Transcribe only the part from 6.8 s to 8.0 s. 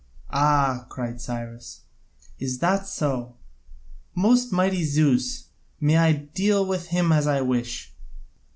him as I wish!"